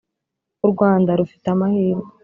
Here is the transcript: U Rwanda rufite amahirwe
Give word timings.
U 0.65 0.67
Rwanda 0.71 1.11
rufite 1.19 1.45
amahirwe 1.55 2.09